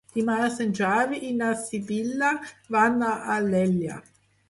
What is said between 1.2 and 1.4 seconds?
i